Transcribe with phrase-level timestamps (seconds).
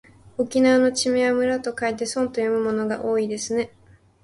[0.35, 3.71] 沖縄の地名は村と書いてそんと読むものが多いですね。